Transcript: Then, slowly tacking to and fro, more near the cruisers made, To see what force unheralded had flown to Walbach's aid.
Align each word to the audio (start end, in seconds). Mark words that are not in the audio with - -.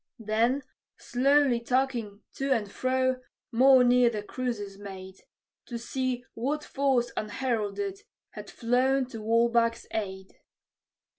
Then, 0.25 0.63
slowly 0.97 1.59
tacking 1.59 2.23
to 2.37 2.51
and 2.51 2.71
fro, 2.71 3.21
more 3.51 3.83
near 3.83 4.09
the 4.09 4.23
cruisers 4.23 4.79
made, 4.79 5.17
To 5.67 5.77
see 5.77 6.25
what 6.33 6.63
force 6.63 7.11
unheralded 7.15 7.99
had 8.31 8.49
flown 8.49 9.05
to 9.09 9.19
Walbach's 9.21 9.85
aid. 9.91 10.39